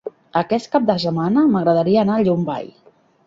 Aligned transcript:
Aquest 0.39 0.69
cap 0.75 0.87
de 0.87 0.95
setmana 1.03 1.45
m'agradaria 1.53 2.01
anar 2.05 2.17
a 2.17 2.25
Llombai. 2.31 2.69